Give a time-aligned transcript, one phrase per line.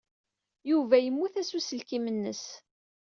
[0.71, 2.43] Yuba yemmut-as uselkim-nnes.